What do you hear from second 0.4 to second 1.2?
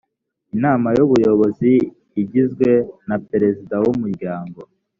inama y